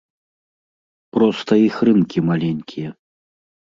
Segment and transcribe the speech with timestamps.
[1.19, 2.89] Проста іх рынкі маленькія.